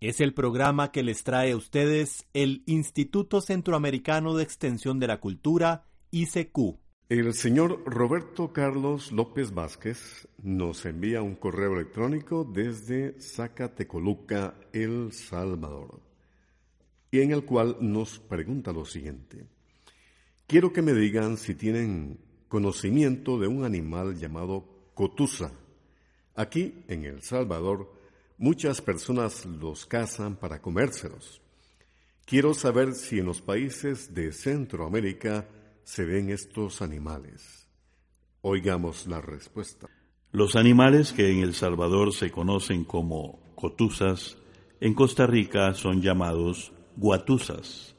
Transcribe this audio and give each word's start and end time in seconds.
Es 0.00 0.20
el 0.20 0.32
programa 0.32 0.92
que 0.92 1.02
les 1.02 1.24
trae 1.24 1.50
a 1.50 1.56
ustedes 1.56 2.28
el 2.32 2.62
Instituto 2.66 3.40
Centroamericano 3.40 4.36
de 4.36 4.44
Extensión 4.44 5.00
de 5.00 5.08
la 5.08 5.18
Cultura, 5.18 5.86
ICQ. 6.12 6.78
El 7.08 7.34
señor 7.34 7.82
Roberto 7.84 8.52
Carlos 8.52 9.10
López 9.10 9.52
Vázquez 9.52 10.28
nos 10.40 10.86
envía 10.86 11.22
un 11.22 11.34
correo 11.34 11.74
electrónico 11.74 12.44
desde 12.44 13.20
Zacatecoluca, 13.20 14.54
El 14.72 15.12
Salvador, 15.12 16.00
y 17.10 17.18
en 17.20 17.32
el 17.32 17.44
cual 17.44 17.78
nos 17.80 18.20
pregunta 18.20 18.72
lo 18.72 18.84
siguiente. 18.84 19.46
Quiero 20.46 20.72
que 20.72 20.82
me 20.82 20.92
digan 20.92 21.36
si 21.38 21.56
tienen 21.56 22.20
conocimiento 22.46 23.36
de 23.36 23.48
un 23.48 23.64
animal 23.64 24.16
llamado 24.16 24.64
cotusa 24.94 25.50
Aquí, 26.38 26.84
en 26.86 27.04
El 27.04 27.20
Salvador, 27.20 27.97
muchas 28.38 28.80
personas 28.80 29.44
los 29.44 29.84
cazan 29.84 30.36
para 30.36 30.62
comérselos. 30.62 31.42
Quiero 32.24 32.54
saber 32.54 32.94
si 32.94 33.18
en 33.18 33.26
los 33.26 33.42
países 33.42 34.14
de 34.14 34.32
Centroamérica 34.32 35.48
se 35.84 36.04
ven 36.04 36.30
estos 36.30 36.82
animales. 36.82 37.66
Oigamos 38.42 39.06
la 39.06 39.20
respuesta. 39.20 39.88
Los 40.30 40.56
animales 40.56 41.12
que 41.12 41.30
en 41.32 41.40
El 41.40 41.54
Salvador 41.54 42.14
se 42.14 42.30
conocen 42.30 42.84
como 42.84 43.40
cotuzas, 43.54 44.36
en 44.80 44.94
Costa 44.94 45.26
Rica 45.26 45.74
son 45.74 46.02
llamados 46.02 46.72
guatusas. 46.96 47.96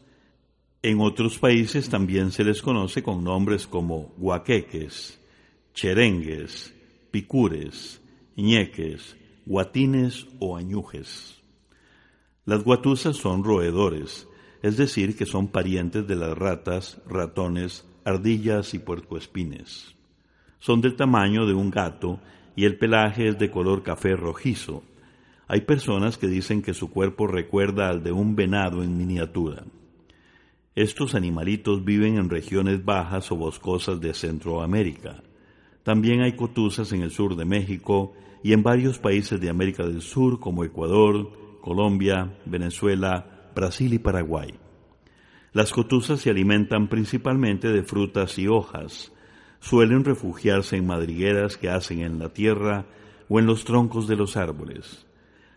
En 0.81 1.02
otros 1.02 1.40
países 1.40 1.90
también 1.90 2.31
se 2.31 2.44
les 2.44 2.62
conoce 2.62 3.03
con 3.03 3.24
nombres 3.24 3.68
como 3.68 4.14
guaqueques, 4.18 5.20
cherengues, 5.74 6.74
picures, 7.12 8.00
ñeques, 8.38 9.18
guatines 9.50 10.28
o 10.38 10.55
añujes. 10.55 11.42
Las 12.45 12.64
guatusas 12.64 13.17
son 13.17 13.44
roedores, 13.44 14.28
es 14.61 14.78
decir, 14.78 15.17
que 15.17 15.25
son 15.25 15.47
parientes 15.47 16.08
de 16.08 16.16
las 16.16 16.38
ratas, 16.38 17.02
ratones, 17.08 17.83
ardillas 18.06 18.75
y 18.75 18.80
puercoespines. 18.80 19.95
Son 20.59 20.81
del 20.81 20.95
tamaño 20.95 21.47
de 21.47 21.56
un 21.56 21.72
gato 21.72 22.19
y 22.56 22.66
el 22.66 22.78
pelaje 22.78 23.28
es 23.28 23.39
de 23.39 23.50
color 23.50 23.81
café 23.81 24.16
rojizo. 24.16 24.83
Hay 25.47 25.61
personas 25.61 26.19
que 26.19 26.28
dicen 26.28 26.61
que 26.61 26.75
su 26.75 26.91
cuerpo 26.91 27.25
recuerda 27.25 27.89
al 27.89 28.03
de 28.03 28.11
un 28.11 28.36
venado 28.36 28.84
en 28.84 28.95
miniatura. 29.00 29.63
Estos 30.75 31.16
animalitos 31.16 31.84
viven 31.84 32.17
en 32.17 32.30
regiones 32.30 32.86
bajas 32.86 33.31
o 33.31 33.36
boscosas 33.36 34.00
de 34.00 34.13
Centroamérica. 34.13 35.23
También 35.90 36.22
hay 36.22 36.34
cotuzas 36.34 36.92
en 36.94 37.02
el 37.02 37.09
sur 37.09 37.36
de 37.36 37.45
México 37.45 38.14
y 38.44 38.54
en 38.54 38.62
varios 38.62 39.00
países 39.00 39.41
de 39.41 39.50
América 39.50 39.88
del 39.88 40.03
Sur 40.03 40.40
como 40.40 40.63
Ecuador, 40.63 41.31
Colombia, 41.62 42.38
Venezuela, 42.46 43.50
Brasil 43.56 43.91
y 43.96 43.97
Paraguay. 43.97 44.53
Las 45.52 45.72
cotuzas 45.72 46.22
se 46.22 46.30
alimentan 46.30 46.90
principalmente 46.90 47.69
de 47.69 47.81
frutas 47.81 48.38
y 48.38 48.47
hojas. 48.47 49.12
Suelen 49.62 50.06
refugiarse 50.06 50.75
en 50.75 50.86
madrigueras 50.86 51.58
que 51.58 51.72
hacen 51.72 52.02
en 52.02 52.19
la 52.19 52.30
tierra 52.30 52.86
o 53.28 53.40
en 53.40 53.47
los 53.47 53.66
troncos 53.66 54.08
de 54.08 54.16
los 54.16 54.38
árboles. 54.38 55.08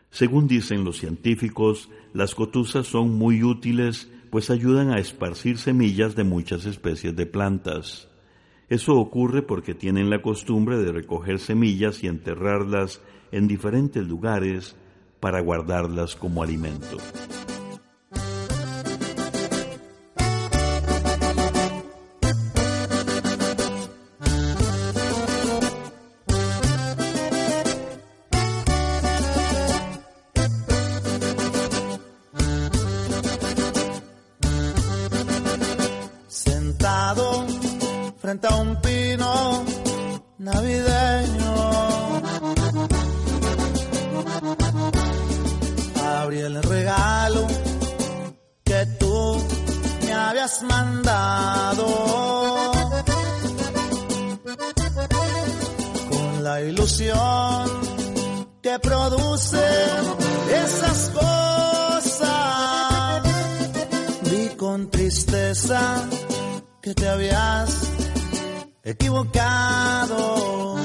Según 0.09 0.49
dicen 0.49 0.83
los 0.83 0.97
científicos, 0.97 1.91
las 2.15 2.35
cotuzas 2.35 2.87
son 2.87 3.19
muy 3.19 3.43
útiles 3.43 4.11
pues 4.31 4.49
ayudan 4.49 4.93
a 4.93 4.99
esparcir 4.99 5.59
semillas 5.59 6.17
de 6.17 6.25
muchas 6.25 6.65
especies 6.65 7.15
de 7.15 7.27
plantas. 7.27 8.09
Eso 8.73 8.97
ocurre 8.97 9.43
porque 9.43 9.75
tienen 9.75 10.09
la 10.09 10.23
costumbre 10.23 10.79
de 10.79 10.93
recoger 10.93 11.41
semillas 11.41 12.03
y 12.03 12.07
enterrarlas 12.07 13.03
en 13.31 13.47
diferentes 13.47 14.03
lugares 14.03 14.77
para 15.21 15.41
guardarlas 15.41 16.17
como 16.17 16.43
alimento. 16.43 16.97
puse 59.23 59.67
esas 60.65 61.11
cosas. 61.11 62.33
Vi 64.31 64.49
con 64.57 64.91
tristeza 64.91 66.09
que 66.81 66.95
te 66.95 67.09
habías 67.09 67.69
equivocado. 68.83 70.77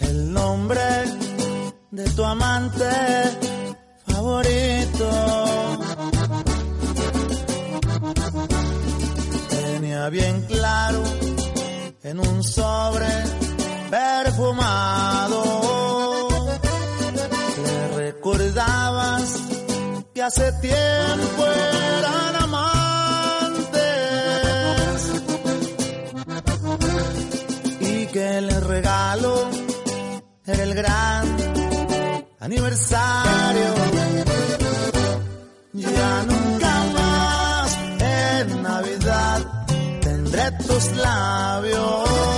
El 0.00 0.32
nombre 0.32 0.86
de 1.90 2.04
tu 2.10 2.24
amante 2.24 2.90
favorito. 4.06 5.08
Tenía 9.50 10.08
bien 10.08 10.42
claro 10.48 11.02
en 12.02 12.20
un 12.20 12.42
sobre 12.42 13.06
hace 20.24 20.52
tiempo 20.52 21.44
eran 21.98 22.36
amantes 22.44 23.80
y 27.80 28.06
que 28.06 28.38
el 28.38 28.50
regalo 28.62 29.50
era 30.46 30.62
el 30.62 30.74
gran 30.74 31.36
aniversario. 32.40 33.74
Ya 35.74 36.22
nunca 36.22 36.84
más 36.94 37.78
en 38.00 38.62
Navidad 38.62 39.66
tendré 40.00 40.52
tus 40.52 40.90
labios 40.96 42.33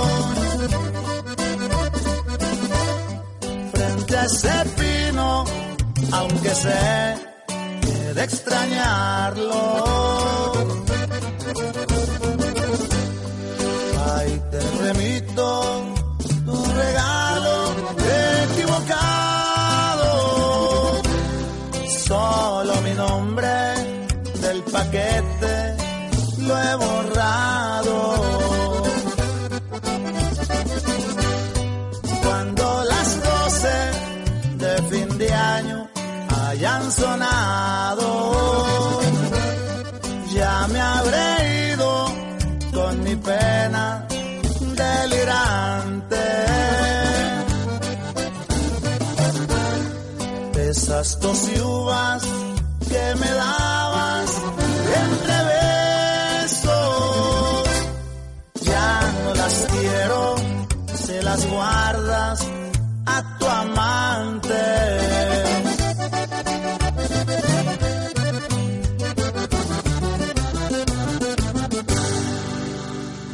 ese 4.27 4.51
pino, 4.77 5.45
aunque 6.11 6.49
sé 6.49 7.15
de 8.13 8.23
extrañarlo. 8.23 9.53
Esas 50.87 51.19
dos 51.19 51.49
uvas 51.59 52.23
que 52.87 53.15
me 53.19 53.29
dabas 53.29 54.41
entre 55.03 55.37
besos. 56.41 57.67
Ya 58.61 59.13
no 59.25 59.33
las 59.35 59.67
quiero, 59.69 60.35
se 60.95 61.21
las 61.23 61.45
guardas 61.51 62.47
a 63.05 63.37
tu 63.37 63.45
amante. 63.45 64.53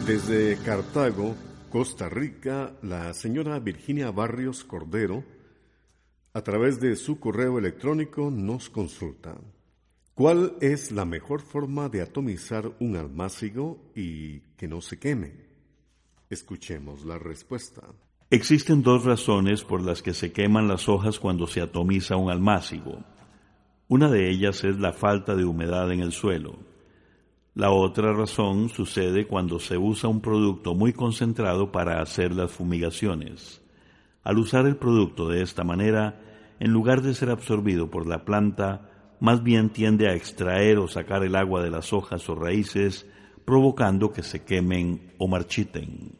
Desde 0.08 0.58
Cartago, 0.66 1.36
Costa 1.72 2.10
Rica, 2.10 2.72
la 2.82 3.14
señora 3.14 3.60
Virginia 3.60 4.10
Barrios 4.10 4.64
Cordero, 4.64 5.24
a 6.34 6.42
través 6.42 6.80
de 6.80 6.96
su 6.96 7.20
correo 7.20 7.60
electrónico, 7.60 8.32
nos 8.32 8.70
consulta. 8.70 9.38
¿Cuál 10.16 10.54
es 10.62 10.92
la 10.92 11.06
mejor 11.06 11.42
forma 11.42 11.90
de 11.90 12.02
atomizar 12.02 12.72
un 12.80 12.96
almácigo 12.96 13.92
y 13.96 14.40
que 14.58 14.68
no 14.68 14.82
se 14.82 15.00
queme? 15.00 15.34
Escuchemos 16.30 17.06
la 17.06 17.18
respuesta. 17.18 17.82
Existen 18.30 18.82
dos 18.82 19.06
razones 19.06 19.64
por 19.64 19.82
las 19.82 20.02
que 20.02 20.14
se 20.14 20.32
queman 20.32 20.68
las 20.68 20.90
hojas 20.90 21.20
cuando 21.20 21.46
se 21.48 21.62
atomiza 21.62 22.16
un 22.16 22.32
almácigo. 22.32 23.04
Una 23.88 24.10
de 24.10 24.30
ellas 24.30 24.64
es 24.64 24.80
la 24.80 24.94
falta 24.94 25.36
de 25.36 25.46
humedad 25.46 25.92
en 25.92 26.00
el 26.00 26.12
suelo. 26.12 26.58
La 27.56 27.70
otra 27.70 28.14
razón 28.14 28.70
sucede 28.70 29.28
cuando 29.28 29.60
se 29.60 29.78
usa 29.78 30.10
un 30.10 30.22
producto 30.22 30.74
muy 30.74 30.94
concentrado 30.94 31.72
para 31.72 32.02
hacer 32.02 32.34
las 32.34 32.52
fumigaciones. 32.52 33.63
Al 34.24 34.38
usar 34.38 34.66
el 34.66 34.78
producto 34.78 35.28
de 35.30 35.42
esta 35.42 35.64
manera, 35.64 36.20
en 36.60 36.72
lugar 36.72 37.02
de 37.02 37.14
ser 37.14 37.30
absorbido 37.30 37.90
por 37.90 38.08
la 38.08 38.24
planta, 38.24 38.90
más 39.20 39.44
bien 39.44 39.70
tiende 39.70 40.08
a 40.08 40.16
extraer 40.16 40.78
o 40.78 40.88
sacar 40.88 41.24
el 41.24 41.36
agua 41.36 41.62
de 41.62 41.70
las 41.70 41.94
hojas 41.94 42.30
o 42.30 42.36
raíces, 42.36 43.10
provocando 43.46 44.12
que 44.12 44.24
se 44.24 44.44
quemen 44.44 45.14
o 45.18 45.28
marchiten. 45.28 46.14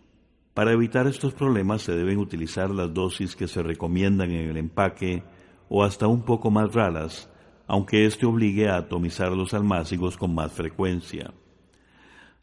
Para 0.54 0.74
evitar 0.74 1.08
estos 1.08 1.34
problemas 1.34 1.82
se 1.82 1.96
deben 1.96 2.20
utilizar 2.20 2.70
las 2.70 2.94
dosis 2.94 3.36
que 3.36 3.48
se 3.48 3.64
recomiendan 3.64 4.32
en 4.32 4.50
el 4.50 4.58
empaque 4.58 5.24
o 5.70 5.84
hasta 5.84 6.08
un 6.08 6.24
poco 6.24 6.52
más 6.52 6.74
raras, 6.74 7.30
aunque 7.66 8.06
esto 8.06 8.30
obligue 8.30 8.70
a 8.70 8.78
atomizar 8.78 9.32
los 9.32 9.54
almácigos 9.54 10.18
con 10.18 10.36
más 10.36 10.52
frecuencia. 10.52 11.34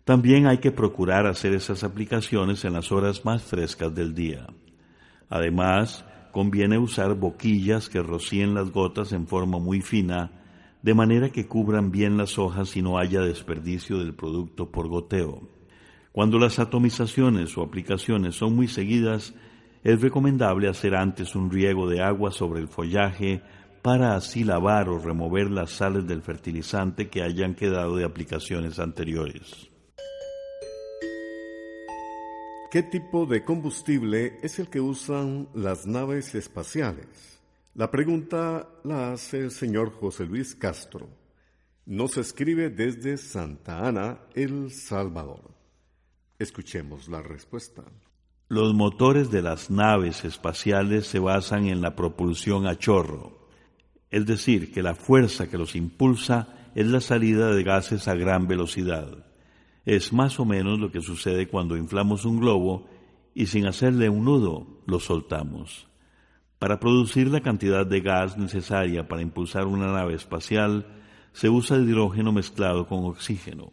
También 0.04 0.46
hay 0.46 0.58
que 0.58 0.72
procurar 0.72 1.26
hacer 1.26 1.52
esas 1.52 1.84
aplicaciones 1.84 2.64
en 2.64 2.72
las 2.72 2.90
horas 2.90 3.24
más 3.24 3.42
frescas 3.42 3.94
del 3.94 4.14
día. 4.14 4.48
Además, 5.31 6.05
conviene 6.32 6.77
usar 6.77 7.15
boquillas 7.15 7.88
que 7.88 8.03
rocíen 8.03 8.53
las 8.53 8.71
gotas 8.73 9.12
en 9.12 9.27
forma 9.27 9.59
muy 9.59 9.81
fina, 9.81 10.32
de 10.82 10.93
manera 10.93 11.31
que 11.31 11.47
cubran 11.47 11.91
bien 11.91 12.17
las 12.17 12.38
hojas 12.38 12.77
y 12.77 12.82
no 12.82 12.99
haya 12.99 13.21
desperdicio 13.21 13.99
del 13.99 14.15
producto 14.15 14.71
por 14.71 14.88
goteo. 14.88 15.43
Cuando 16.12 16.38
las 16.38 16.59
atomizaciones 16.59 17.56
o 17.56 17.62
aplicaciones 17.62 18.35
son 18.35 18.56
muy 18.56 18.67
seguidas, 18.67 19.35
es 19.85 20.00
recomendable 20.00 20.69
hacer 20.69 20.97
antes 20.97 21.37
un 21.37 21.50
riego 21.50 21.88
de 21.88 22.03
agua 22.03 22.32
sobre 22.32 22.61
el 22.61 22.69
follaje 22.69 23.41
para 23.82 24.17
así 24.17 24.44
lavar 24.44 24.88
o 24.88 24.99
remover 24.99 25.50
las 25.50 25.71
sales 25.71 26.06
del 26.06 26.23
fertilizante 26.23 27.09
que 27.09 27.23
hayan 27.23 27.55
quedado 27.55 27.97
de 27.97 28.05
aplicaciones 28.05 28.79
anteriores. 28.79 29.69
¿Qué 32.70 32.82
tipo 32.82 33.26
de 33.26 33.44
combustible 33.44 34.38
es 34.43 34.58
el 34.58 34.69
que 34.69 34.81
usan 34.81 35.49
las 35.55 35.87
naves 35.87 36.34
espaciales? 36.34 37.40
La 37.75 37.90
pregunta 37.90 38.69
la 38.84 39.12
hace 39.12 39.40
el 39.40 39.50
señor 39.50 39.93
José 39.93 40.25
Luis 40.26 40.55
Castro. 40.55 41.08
Nos 41.87 42.17
escribe 42.17 42.70
desde 42.70 43.17
Santa 43.17 43.87
Ana, 43.87 44.20
El 44.34 44.70
Salvador. 44.70 45.50
Escuchemos 46.38 47.08
la 47.08 47.22
respuesta. 47.22 47.82
Los 48.49 48.75
motores 48.75 49.31
de 49.31 49.43
las 49.43 49.70
naves 49.70 50.25
espaciales 50.25 51.06
se 51.06 51.19
basan 51.19 51.67
en 51.67 51.81
la 51.81 51.96
propulsión 51.96 52.67
a 52.67 52.78
chorro 52.78 53.40
es 54.11 54.26
decir, 54.26 54.72
que 54.72 54.82
la 54.82 54.94
fuerza 54.94 55.49
que 55.49 55.58
los 55.58 55.76
impulsa 55.76 56.49
es 56.75 56.87
la 56.87 57.00
salida 57.00 57.52
de 57.55 57.62
gases 57.62 58.08
a 58.08 58.14
gran 58.14 58.49
velocidad. 58.49 59.25
Es 59.85 60.12
más 60.12 60.38
o 60.38 60.44
menos 60.44 60.79
lo 60.79 60.91
que 60.91 61.00
sucede 61.00 61.49
cuando 61.49 61.77
inflamos 61.77 62.25
un 62.25 62.38
globo 62.38 62.87
y 63.35 63.47
sin 63.47 63.67
hacerle 63.67 64.09
un 64.09 64.25
nudo 64.25 64.67
lo 64.87 65.00
soltamos. 65.00 65.88
Para 66.59 66.79
producir 66.79 67.29
la 67.29 67.41
cantidad 67.41 67.87
de 67.87 68.00
gas 68.00 68.37
necesaria 68.37 69.09
para 69.09 69.23
impulsar 69.23 69.67
una 69.67 69.91
nave 69.93 70.15
espacial, 70.15 70.87
se 71.32 71.49
usa 71.49 71.79
hidrógeno 71.79 72.32
mezclado 72.32 72.87
con 72.87 73.05
oxígeno. 73.05 73.71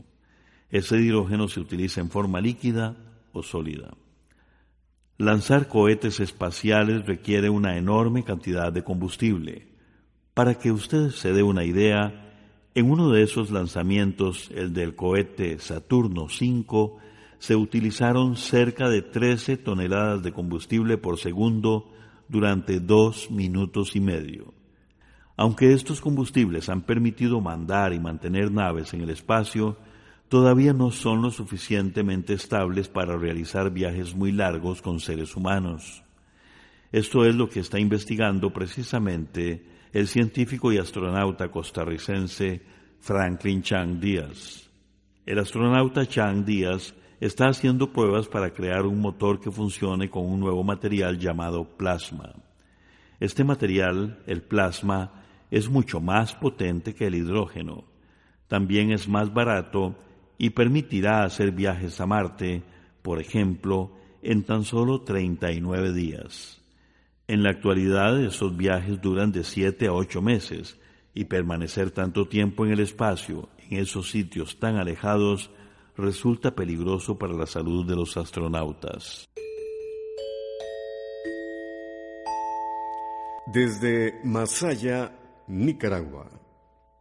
Ese 0.69 0.97
hidrógeno 0.97 1.47
se 1.47 1.59
utiliza 1.59 2.01
en 2.01 2.09
forma 2.09 2.39
líquida 2.39 2.95
o 3.33 3.43
sólida. 3.43 3.93
Lanzar 5.17 5.67
cohetes 5.67 6.19
espaciales 6.19 7.05
requiere 7.05 7.49
una 7.49 7.77
enorme 7.77 8.23
cantidad 8.23 8.71
de 8.71 8.83
combustible. 8.83 9.67
Para 10.33 10.55
que 10.55 10.71
usted 10.71 11.09
se 11.09 11.33
dé 11.33 11.41
una 11.41 11.65
idea, 11.65 12.26
en 12.77 12.91
uno 12.91 13.09
de 13.09 13.23
esos 13.23 13.49
lanzamientos, 13.49 14.51
el 14.53 14.71
del 14.71 14.93
cohete 14.93 15.57
Saturno 15.57 16.25
V, 16.25 16.91
se 17.39 17.55
utilizaron 17.55 18.35
cerca 18.35 18.87
de 18.87 19.01
13 19.01 19.57
toneladas 19.57 20.21
de 20.21 20.31
combustible 20.31 20.99
por 20.99 21.17
segundo 21.17 21.91
durante 22.27 22.79
dos 22.79 23.31
minutos 23.31 23.95
y 23.95 23.99
medio. 23.99 24.53
Aunque 25.37 25.73
estos 25.73 26.01
combustibles 26.01 26.69
han 26.69 26.83
permitido 26.83 27.41
mandar 27.41 27.93
y 27.93 27.99
mantener 27.99 28.51
naves 28.51 28.93
en 28.93 29.01
el 29.01 29.09
espacio, 29.09 29.77
todavía 30.29 30.73
no 30.73 30.91
son 30.91 31.23
lo 31.23 31.31
suficientemente 31.31 32.33
estables 32.33 32.89
para 32.89 33.17
realizar 33.17 33.71
viajes 33.71 34.13
muy 34.13 34.31
largos 34.31 34.83
con 34.83 34.99
seres 34.99 35.35
humanos. 35.35 36.03
Esto 36.91 37.25
es 37.25 37.33
lo 37.33 37.49
que 37.49 37.59
está 37.59 37.79
investigando 37.79 38.53
precisamente 38.53 39.65
el 39.93 40.07
científico 40.07 40.71
y 40.71 40.77
astronauta 40.77 41.49
costarricense 41.49 42.61
Franklin 42.99 43.61
Chang 43.61 43.99
Díaz. 43.99 44.69
El 45.25 45.39
astronauta 45.39 46.05
Chang 46.05 46.45
Díaz 46.45 46.93
está 47.19 47.47
haciendo 47.47 47.91
pruebas 47.91 48.27
para 48.27 48.53
crear 48.53 48.85
un 48.85 48.99
motor 48.99 49.39
que 49.39 49.51
funcione 49.51 50.09
con 50.09 50.25
un 50.25 50.39
nuevo 50.39 50.63
material 50.63 51.17
llamado 51.17 51.65
plasma. 51.77 52.33
Este 53.19 53.43
material, 53.43 54.19
el 54.27 54.43
plasma, 54.43 55.23
es 55.49 55.69
mucho 55.69 55.99
más 55.99 56.35
potente 56.35 56.93
que 56.93 57.07
el 57.07 57.15
hidrógeno. 57.15 57.85
También 58.47 58.91
es 58.91 59.07
más 59.07 59.33
barato 59.33 59.95
y 60.37 60.51
permitirá 60.51 61.23
hacer 61.23 61.51
viajes 61.51 61.99
a 61.99 62.05
Marte, 62.05 62.63
por 63.01 63.19
ejemplo, 63.19 63.91
en 64.21 64.43
tan 64.43 64.63
solo 64.63 65.01
39 65.01 65.93
días. 65.93 66.61
En 67.29 67.43
la 67.43 67.49
actualidad 67.49 68.23
esos 68.23 68.55
viajes 68.55 69.01
duran 69.01 69.33
de 69.33 69.43
siete 69.43 69.87
a 69.87 69.93
ocho 69.93 70.21
meses 70.21 70.79
y 71.13 71.25
permanecer 71.25 71.91
tanto 71.91 72.29
tiempo 72.29 72.65
en 72.65 72.71
el 72.71 72.79
espacio, 72.79 73.49
en 73.69 73.79
esos 73.79 74.09
sitios 74.09 74.59
tan 74.59 74.77
alejados, 74.77 75.51
resulta 75.97 76.55
peligroso 76.55 77.17
para 77.17 77.33
la 77.33 77.45
salud 77.45 77.85
de 77.85 77.97
los 77.97 78.15
astronautas. 78.15 79.27
Desde 83.53 84.21
Masaya, 84.23 85.13
Nicaragua, 85.47 86.29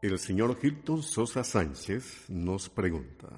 el 0.03 0.19
señor 0.19 0.59
Hilton 0.61 1.05
Sosa 1.05 1.45
Sánchez 1.45 2.29
nos 2.29 2.69
pregunta. 2.69 3.29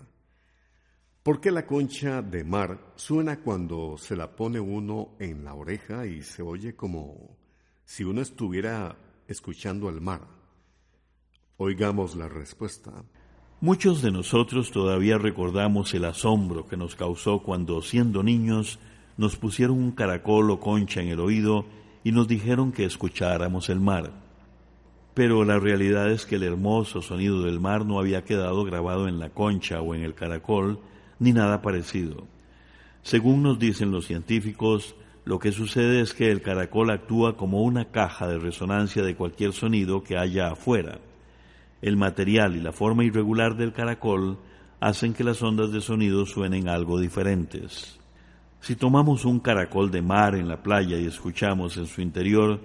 ¿Por 1.22 1.40
qué 1.40 1.50
la 1.50 1.66
concha 1.66 2.22
de 2.22 2.44
mar 2.44 2.92
suena 2.96 3.40
cuando 3.40 3.96
se 3.98 4.16
la 4.16 4.34
pone 4.34 4.60
uno 4.60 5.10
en 5.18 5.44
la 5.44 5.54
oreja 5.54 6.06
y 6.06 6.22
se 6.22 6.42
oye 6.42 6.74
como 6.74 7.36
si 7.84 8.04
uno 8.04 8.22
estuviera 8.22 8.96
escuchando 9.26 9.88
al 9.88 10.00
mar? 10.00 10.22
Oigamos 11.58 12.16
la 12.16 12.28
respuesta. 12.28 12.92
Muchos 13.60 14.02
de 14.02 14.12
nosotros 14.12 14.70
todavía 14.70 15.18
recordamos 15.18 15.92
el 15.92 16.04
asombro 16.04 16.68
que 16.68 16.76
nos 16.76 16.94
causó 16.94 17.42
cuando, 17.42 17.82
siendo 17.82 18.22
niños, 18.22 18.78
nos 19.16 19.36
pusieron 19.36 19.78
un 19.78 19.90
caracol 19.90 20.50
o 20.52 20.60
concha 20.60 21.02
en 21.02 21.08
el 21.08 21.18
oído 21.18 21.66
y 22.04 22.12
nos 22.12 22.28
dijeron 22.28 22.70
que 22.70 22.84
escucháramos 22.84 23.68
el 23.68 23.80
mar. 23.80 24.12
Pero 25.12 25.44
la 25.44 25.58
realidad 25.58 26.10
es 26.12 26.24
que 26.24 26.36
el 26.36 26.44
hermoso 26.44 27.02
sonido 27.02 27.42
del 27.42 27.58
mar 27.58 27.84
no 27.84 27.98
había 27.98 28.24
quedado 28.24 28.64
grabado 28.64 29.08
en 29.08 29.18
la 29.18 29.30
concha 29.30 29.80
o 29.80 29.96
en 29.96 30.02
el 30.02 30.14
caracol, 30.14 30.78
ni 31.18 31.32
nada 31.32 31.62
parecido. 31.62 32.26
Según 33.02 33.42
nos 33.42 33.58
dicen 33.58 33.90
los 33.90 34.06
científicos, 34.06 34.94
lo 35.24 35.38
que 35.38 35.52
sucede 35.52 36.00
es 36.00 36.14
que 36.14 36.30
el 36.30 36.42
caracol 36.42 36.90
actúa 36.90 37.36
como 37.36 37.62
una 37.62 37.86
caja 37.86 38.26
de 38.26 38.38
resonancia 38.38 39.02
de 39.02 39.14
cualquier 39.14 39.52
sonido 39.52 40.02
que 40.02 40.16
haya 40.16 40.48
afuera. 40.48 41.00
El 41.82 41.96
material 41.96 42.56
y 42.56 42.60
la 42.60 42.72
forma 42.72 43.04
irregular 43.04 43.56
del 43.56 43.72
caracol 43.72 44.38
hacen 44.80 45.12
que 45.12 45.24
las 45.24 45.42
ondas 45.42 45.70
de 45.70 45.80
sonido 45.80 46.24
suenen 46.26 46.68
algo 46.68 46.98
diferentes. 46.98 47.98
Si 48.60 48.74
tomamos 48.74 49.24
un 49.24 49.40
caracol 49.40 49.90
de 49.90 50.02
mar 50.02 50.34
en 50.34 50.48
la 50.48 50.62
playa 50.62 50.98
y 50.98 51.06
escuchamos 51.06 51.76
en 51.76 51.86
su 51.86 52.00
interior, 52.00 52.60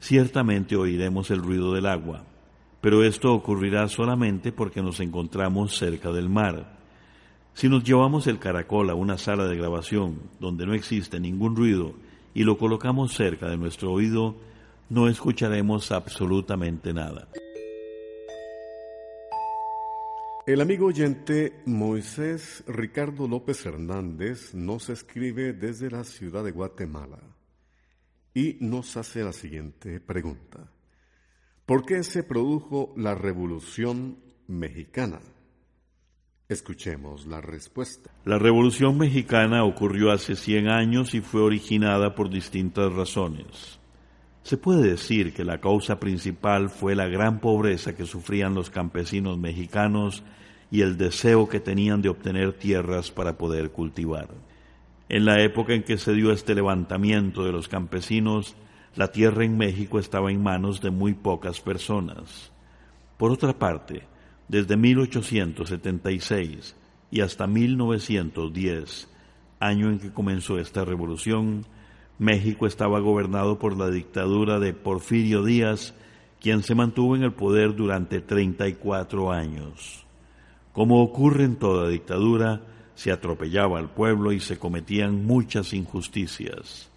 ciertamente 0.00 0.76
oiremos 0.76 1.30
el 1.30 1.42
ruido 1.42 1.74
del 1.74 1.86
agua, 1.86 2.24
pero 2.80 3.04
esto 3.04 3.32
ocurrirá 3.32 3.88
solamente 3.88 4.52
porque 4.52 4.82
nos 4.82 5.00
encontramos 5.00 5.76
cerca 5.76 6.10
del 6.10 6.28
mar. 6.28 6.78
Si 7.56 7.70
nos 7.70 7.84
llevamos 7.84 8.26
el 8.26 8.38
caracol 8.38 8.90
a 8.90 8.94
una 8.94 9.16
sala 9.16 9.46
de 9.46 9.56
grabación 9.56 10.20
donde 10.40 10.66
no 10.66 10.74
existe 10.74 11.18
ningún 11.18 11.56
ruido 11.56 11.94
y 12.34 12.44
lo 12.44 12.58
colocamos 12.58 13.14
cerca 13.14 13.48
de 13.48 13.56
nuestro 13.56 13.92
oído, 13.92 14.36
no 14.90 15.08
escucharemos 15.08 15.90
absolutamente 15.90 16.92
nada. 16.92 17.28
El 20.46 20.60
amigo 20.60 20.88
oyente 20.88 21.54
Moisés 21.64 22.62
Ricardo 22.66 23.26
López 23.26 23.64
Hernández 23.64 24.52
nos 24.52 24.90
escribe 24.90 25.54
desde 25.54 25.90
la 25.90 26.04
ciudad 26.04 26.44
de 26.44 26.52
Guatemala 26.52 27.20
y 28.34 28.58
nos 28.60 28.98
hace 28.98 29.24
la 29.24 29.32
siguiente 29.32 29.98
pregunta. 29.98 30.70
¿Por 31.64 31.86
qué 31.86 32.02
se 32.02 32.22
produjo 32.22 32.92
la 32.98 33.14
Revolución 33.14 34.18
Mexicana? 34.46 35.20
Escuchemos 36.48 37.26
la 37.26 37.40
respuesta. 37.40 38.12
La 38.24 38.38
Revolución 38.38 38.96
Mexicana 38.96 39.64
ocurrió 39.64 40.12
hace 40.12 40.36
100 40.36 40.68
años 40.68 41.12
y 41.14 41.20
fue 41.20 41.40
originada 41.40 42.14
por 42.14 42.30
distintas 42.30 42.92
razones. 42.92 43.80
Se 44.44 44.56
puede 44.56 44.88
decir 44.90 45.34
que 45.34 45.44
la 45.44 45.60
causa 45.60 45.98
principal 45.98 46.70
fue 46.70 46.94
la 46.94 47.08
gran 47.08 47.40
pobreza 47.40 47.96
que 47.96 48.06
sufrían 48.06 48.54
los 48.54 48.70
campesinos 48.70 49.38
mexicanos 49.38 50.22
y 50.70 50.82
el 50.82 50.96
deseo 50.96 51.48
que 51.48 51.58
tenían 51.58 52.00
de 52.00 52.10
obtener 52.10 52.52
tierras 52.52 53.10
para 53.10 53.36
poder 53.36 53.72
cultivar. 53.72 54.28
En 55.08 55.24
la 55.24 55.42
época 55.42 55.74
en 55.74 55.82
que 55.82 55.98
se 55.98 56.12
dio 56.12 56.30
este 56.30 56.54
levantamiento 56.54 57.44
de 57.44 57.50
los 57.50 57.66
campesinos, 57.66 58.54
la 58.94 59.10
tierra 59.10 59.44
en 59.44 59.58
México 59.58 59.98
estaba 59.98 60.30
en 60.30 60.44
manos 60.44 60.80
de 60.80 60.90
muy 60.90 61.14
pocas 61.14 61.60
personas. 61.60 62.52
Por 63.16 63.32
otra 63.32 63.52
parte, 63.52 64.04
desde 64.48 64.76
1876 64.76 66.76
y 67.10 67.20
hasta 67.20 67.46
1910, 67.46 69.08
año 69.60 69.90
en 69.90 69.98
que 69.98 70.12
comenzó 70.12 70.58
esta 70.58 70.84
revolución, 70.84 71.64
México 72.18 72.66
estaba 72.66 73.00
gobernado 73.00 73.58
por 73.58 73.76
la 73.76 73.90
dictadura 73.90 74.58
de 74.58 74.72
Porfirio 74.72 75.44
Díaz, 75.44 75.94
quien 76.40 76.62
se 76.62 76.74
mantuvo 76.74 77.16
en 77.16 77.22
el 77.22 77.32
poder 77.32 77.74
durante 77.74 78.20
34 78.20 79.32
años. 79.32 80.04
Como 80.72 81.02
ocurre 81.02 81.44
en 81.44 81.56
toda 81.56 81.88
dictadura, 81.88 82.62
se 82.94 83.12
atropellaba 83.12 83.78
al 83.78 83.90
pueblo 83.90 84.32
y 84.32 84.40
se 84.40 84.58
cometían 84.58 85.26
muchas 85.26 85.72
injusticias. 85.72 86.90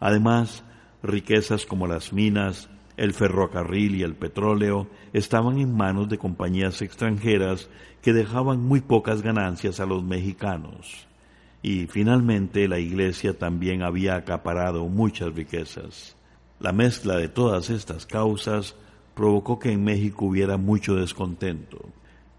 Además, 0.00 0.64
riquezas 1.02 1.64
como 1.64 1.86
las 1.86 2.12
minas, 2.12 2.68
el 2.96 3.12
ferrocarril 3.12 3.96
y 3.96 4.02
el 4.02 4.14
petróleo 4.14 4.88
estaban 5.12 5.58
en 5.58 5.76
manos 5.76 6.08
de 6.08 6.18
compañías 6.18 6.82
extranjeras 6.82 7.68
que 8.02 8.12
dejaban 8.12 8.60
muy 8.60 8.80
pocas 8.80 9.22
ganancias 9.22 9.80
a 9.80 9.86
los 9.86 10.04
mexicanos 10.04 11.06
y 11.66 11.88
finalmente 11.88 12.68
la 12.68 12.78
Iglesia 12.78 13.36
también 13.36 13.82
había 13.82 14.14
acaparado 14.14 14.86
muchas 14.86 15.34
riquezas. 15.34 16.16
La 16.60 16.72
mezcla 16.72 17.16
de 17.16 17.28
todas 17.28 17.70
estas 17.70 18.06
causas 18.06 18.76
provocó 19.14 19.58
que 19.58 19.72
en 19.72 19.82
México 19.82 20.26
hubiera 20.26 20.58
mucho 20.58 20.94
descontento. 20.94 21.78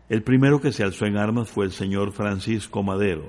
El 0.07 0.23
primero 0.23 0.61
que 0.61 0.71
se 0.71 0.83
alzó 0.83 1.05
en 1.07 1.17
armas 1.17 1.49
fue 1.49 1.65
el 1.65 1.73
señor 1.73 2.13
Francisco 2.13 2.83
Madero, 2.83 3.25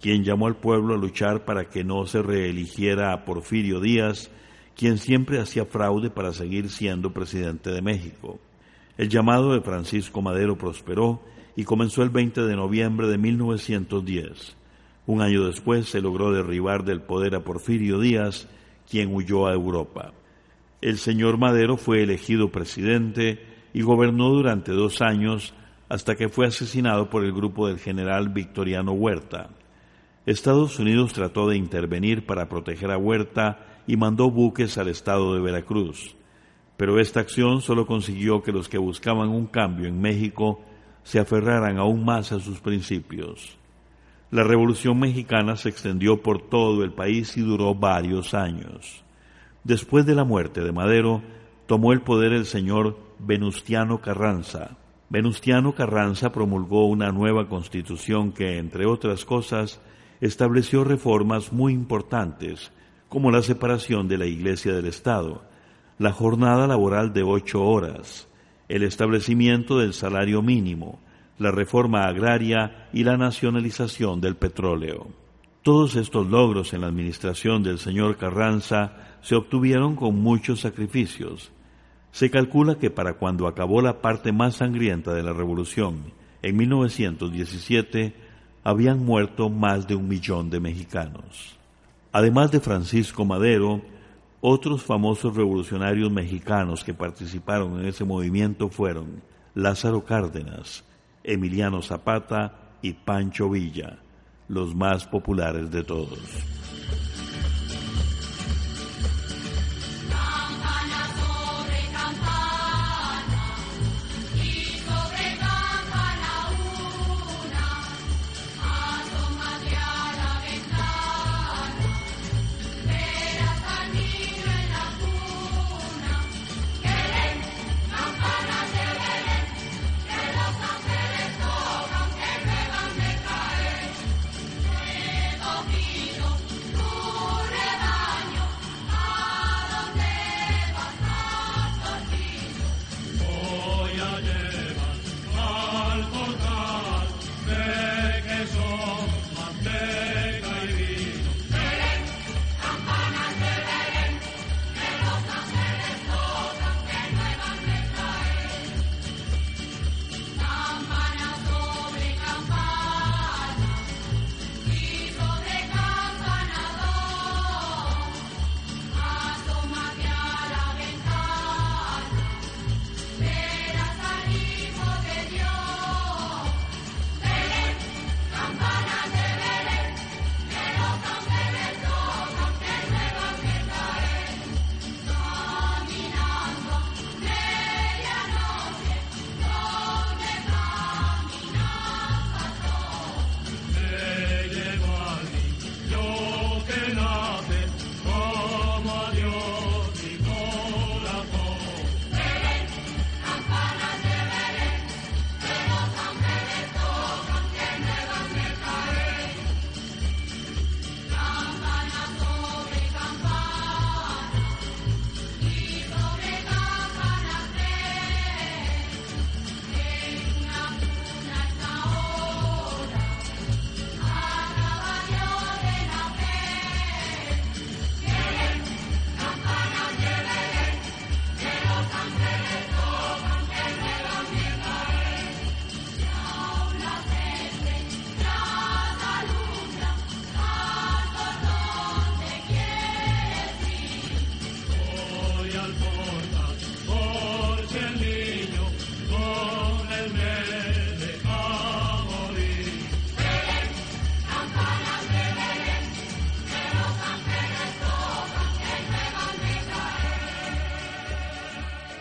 quien 0.00 0.24
llamó 0.24 0.48
al 0.48 0.56
pueblo 0.56 0.94
a 0.94 0.98
luchar 0.98 1.44
para 1.44 1.68
que 1.68 1.84
no 1.84 2.04
se 2.06 2.20
reeligiera 2.20 3.12
a 3.12 3.24
Porfirio 3.24 3.78
Díaz, 3.78 4.32
quien 4.78 4.98
siempre 4.98 5.40
hacía 5.40 5.64
fraude 5.64 6.08
para 6.08 6.32
seguir 6.32 6.70
siendo 6.70 7.12
presidente 7.12 7.72
de 7.72 7.82
México. 7.82 8.38
El 8.96 9.08
llamado 9.08 9.52
de 9.52 9.60
Francisco 9.60 10.22
Madero 10.22 10.56
prosperó 10.56 11.20
y 11.56 11.64
comenzó 11.64 12.04
el 12.04 12.10
20 12.10 12.42
de 12.42 12.54
noviembre 12.54 13.08
de 13.08 13.18
1910. 13.18 14.56
Un 15.06 15.20
año 15.20 15.44
después 15.44 15.88
se 15.88 16.00
logró 16.00 16.30
derribar 16.30 16.84
del 16.84 17.00
poder 17.00 17.34
a 17.34 17.42
Porfirio 17.42 17.98
Díaz, 17.98 18.46
quien 18.88 19.12
huyó 19.12 19.48
a 19.48 19.52
Europa. 19.52 20.12
El 20.80 20.98
señor 20.98 21.38
Madero 21.38 21.76
fue 21.76 22.04
elegido 22.04 22.52
presidente 22.52 23.44
y 23.74 23.82
gobernó 23.82 24.28
durante 24.28 24.70
dos 24.70 25.02
años 25.02 25.54
hasta 25.88 26.14
que 26.14 26.28
fue 26.28 26.46
asesinado 26.46 27.10
por 27.10 27.24
el 27.24 27.32
grupo 27.32 27.66
del 27.66 27.80
general 27.80 28.28
Victoriano 28.28 28.92
Huerta. 28.92 29.50
Estados 30.24 30.78
Unidos 30.78 31.14
trató 31.14 31.48
de 31.48 31.56
intervenir 31.56 32.26
para 32.26 32.48
proteger 32.48 32.92
a 32.92 32.98
Huerta 32.98 33.64
y 33.88 33.96
mandó 33.96 34.30
buques 34.30 34.78
al 34.78 34.86
estado 34.88 35.34
de 35.34 35.40
Veracruz, 35.40 36.14
pero 36.76 37.00
esta 37.00 37.20
acción 37.20 37.62
solo 37.62 37.86
consiguió 37.86 38.42
que 38.42 38.52
los 38.52 38.68
que 38.68 38.78
buscaban 38.78 39.30
un 39.30 39.46
cambio 39.46 39.88
en 39.88 40.00
México 40.00 40.60
se 41.02 41.18
aferraran 41.18 41.78
aún 41.78 42.04
más 42.04 42.30
a 42.30 42.38
sus 42.38 42.60
principios. 42.60 43.56
La 44.30 44.44
Revolución 44.44 45.00
Mexicana 45.00 45.56
se 45.56 45.70
extendió 45.70 46.22
por 46.22 46.42
todo 46.50 46.84
el 46.84 46.92
país 46.92 47.34
y 47.38 47.40
duró 47.40 47.74
varios 47.74 48.34
años. 48.34 49.02
Después 49.64 50.04
de 50.04 50.14
la 50.14 50.24
muerte 50.24 50.62
de 50.62 50.70
Madero, 50.70 51.22
tomó 51.66 51.94
el 51.94 52.02
poder 52.02 52.34
el 52.34 52.44
señor 52.44 52.98
Venustiano 53.18 54.02
Carranza. 54.02 54.76
Venustiano 55.08 55.74
Carranza 55.74 56.30
promulgó 56.30 56.86
una 56.86 57.10
nueva 57.10 57.48
constitución 57.48 58.32
que, 58.32 58.58
entre 58.58 58.84
otras 58.84 59.24
cosas, 59.24 59.80
estableció 60.20 60.84
reformas 60.84 61.54
muy 61.54 61.72
importantes, 61.72 62.70
como 63.08 63.30
la 63.30 63.42
separación 63.42 64.08
de 64.08 64.18
la 64.18 64.26
Iglesia 64.26 64.74
del 64.74 64.86
Estado, 64.86 65.42
la 65.98 66.12
jornada 66.12 66.66
laboral 66.66 67.12
de 67.12 67.22
ocho 67.22 67.64
horas, 67.64 68.28
el 68.68 68.82
establecimiento 68.82 69.78
del 69.78 69.94
salario 69.94 70.42
mínimo, 70.42 71.00
la 71.38 71.50
reforma 71.50 72.06
agraria 72.06 72.88
y 72.92 73.04
la 73.04 73.16
nacionalización 73.16 74.20
del 74.20 74.36
petróleo. 74.36 75.08
Todos 75.62 75.96
estos 75.96 76.28
logros 76.28 76.72
en 76.72 76.82
la 76.82 76.88
administración 76.88 77.62
del 77.62 77.78
señor 77.78 78.16
Carranza 78.16 78.92
se 79.22 79.34
obtuvieron 79.34 79.96
con 79.96 80.16
muchos 80.20 80.60
sacrificios. 80.60 81.52
Se 82.10 82.30
calcula 82.30 82.76
que 82.76 82.90
para 82.90 83.14
cuando 83.14 83.46
acabó 83.46 83.82
la 83.82 84.00
parte 84.00 84.32
más 84.32 84.56
sangrienta 84.56 85.12
de 85.14 85.22
la 85.22 85.32
revolución, 85.32 86.12
en 86.42 86.56
1917, 86.56 88.14
habían 88.64 89.04
muerto 89.04 89.50
más 89.50 89.86
de 89.88 89.94
un 89.94 90.08
millón 90.08 90.50
de 90.50 90.60
mexicanos. 90.60 91.58
Además 92.12 92.50
de 92.50 92.60
Francisco 92.60 93.24
Madero, 93.24 93.82
otros 94.40 94.82
famosos 94.82 95.36
revolucionarios 95.36 96.10
mexicanos 96.10 96.84
que 96.84 96.94
participaron 96.94 97.80
en 97.80 97.86
ese 97.86 98.04
movimiento 98.04 98.68
fueron 98.68 99.22
Lázaro 99.54 100.04
Cárdenas, 100.04 100.84
Emiliano 101.24 101.82
Zapata 101.82 102.54
y 102.80 102.92
Pancho 102.92 103.50
Villa, 103.50 103.98
los 104.48 104.74
más 104.74 105.06
populares 105.06 105.70
de 105.70 105.84
todos. 105.84 106.20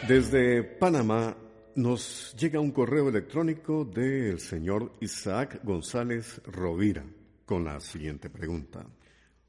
Desde 0.08 0.64
Panamá 0.64 1.36
nos 1.76 2.34
llega 2.40 2.62
un 2.62 2.72
correo 2.72 3.10
electrónico 3.10 3.84
del 3.84 4.40
señor 4.40 4.94
Isaac 5.02 5.60
González 5.66 6.42
Rovira 6.46 7.04
con 7.46 7.66
la 7.66 7.82
siguiente 7.82 8.30
pregunta. 8.30 8.86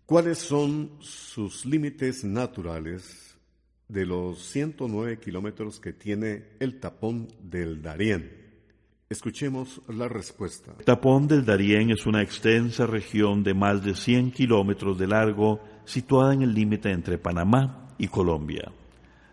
¿Cuáles 0.05 0.39
son 0.39 0.97
sus 0.99 1.65
límites 1.65 2.25
naturales 2.25 3.39
de 3.87 4.05
los 4.05 4.43
109 4.47 5.21
kilómetros 5.21 5.79
que 5.79 5.93
tiene 5.93 6.47
el 6.59 6.81
tapón 6.81 7.29
del 7.41 7.81
Darién? 7.81 8.29
Escuchemos 9.09 9.81
la 9.87 10.09
respuesta. 10.09 10.75
El 10.77 10.85
tapón 10.85 11.29
del 11.29 11.45
Darién 11.45 11.91
es 11.93 12.05
una 12.05 12.21
extensa 12.21 12.85
región 12.85 13.45
de 13.45 13.55
más 13.55 13.85
de 13.85 13.95
100 13.95 14.33
kilómetros 14.33 14.99
de 14.99 15.07
largo 15.07 15.61
situada 15.85 16.35
en 16.35 16.43
el 16.43 16.53
límite 16.53 16.91
entre 16.91 17.17
Panamá 17.17 17.95
y 17.97 18.09
Colombia. 18.09 18.73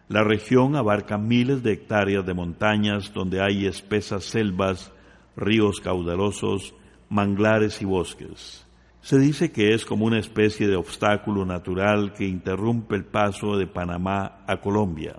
La 0.07 0.23
región 0.23 0.75
abarca 0.75 1.17
miles 1.17 1.63
de 1.63 1.73
hectáreas 1.73 2.23
de 2.25 2.35
montañas 2.35 3.11
donde 3.11 3.41
hay 3.41 3.65
espesas 3.65 4.25
selvas, 4.25 4.91
ríos 5.35 5.81
caudalosos, 5.81 6.75
manglares 7.09 7.81
y 7.81 7.85
bosques. 7.85 8.67
Se 9.01 9.17
dice 9.17 9.51
que 9.51 9.73
es 9.73 9.83
como 9.83 10.05
una 10.05 10.19
especie 10.19 10.67
de 10.67 10.75
obstáculo 10.75 11.43
natural 11.43 12.13
que 12.13 12.27
interrumpe 12.27 12.95
el 12.95 13.05
paso 13.05 13.57
de 13.57 13.65
Panamá 13.65 14.43
a 14.45 14.57
Colombia. 14.61 15.15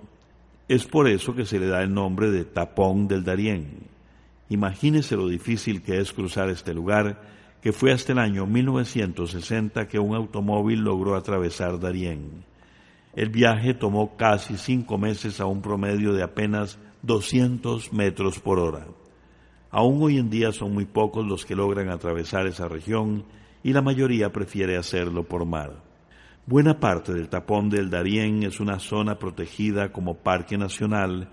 Es 0.69 0.85
por 0.85 1.09
eso 1.09 1.35
que 1.35 1.45
se 1.45 1.59
le 1.59 1.67
da 1.67 1.81
el 1.81 1.93
nombre 1.93 2.31
de 2.31 2.45
Tapón 2.45 3.09
del 3.09 3.25
Darién. 3.25 3.87
Imagínese 4.49 5.17
lo 5.17 5.27
difícil 5.27 5.81
que 5.81 5.99
es 5.99 6.13
cruzar 6.13 6.49
este 6.49 6.73
lugar, 6.73 7.21
que 7.61 7.73
fue 7.73 7.91
hasta 7.91 8.13
el 8.13 8.19
año 8.19 8.45
1960 8.45 9.87
que 9.89 9.99
un 9.99 10.15
automóvil 10.15 10.79
logró 10.79 11.15
atravesar 11.15 11.77
Darién. 11.77 12.45
El 13.17 13.29
viaje 13.29 13.73
tomó 13.73 14.15
casi 14.15 14.57
cinco 14.57 14.99
meses 14.99 15.41
a 15.41 15.47
un 15.47 15.63
promedio 15.63 16.13
de 16.13 16.21
apenas 16.21 16.77
200 17.01 17.91
metros 17.91 18.39
por 18.39 18.59
hora. 18.59 18.85
Aún 19.71 20.03
hoy 20.03 20.19
en 20.19 20.29
día 20.29 20.51
son 20.51 20.75
muy 20.75 20.85
pocos 20.85 21.25
los 21.25 21.43
que 21.43 21.55
logran 21.55 21.89
atravesar 21.89 22.45
esa 22.45 22.67
región 22.67 23.25
y 23.63 23.73
la 23.73 23.81
mayoría 23.81 24.31
prefiere 24.31 24.77
hacerlo 24.77 25.23
por 25.23 25.47
mar. 25.47 25.81
Buena 26.45 26.79
parte 26.79 27.11
del 27.11 27.27
tapón 27.27 27.71
del 27.71 27.89
Darién 27.89 28.43
es 28.43 28.59
una 28.59 28.77
zona 28.77 29.17
protegida 29.17 29.91
como 29.91 30.17
parque 30.17 30.55
nacional 30.55 31.29